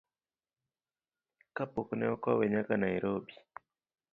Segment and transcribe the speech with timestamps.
[1.55, 3.33] Kapok ne okowe nyaka Nairobi.